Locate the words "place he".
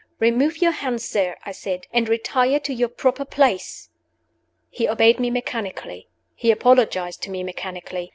3.23-4.89